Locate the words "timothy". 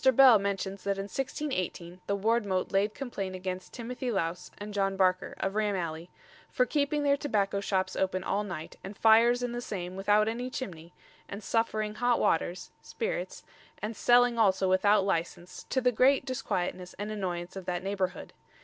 3.71-4.09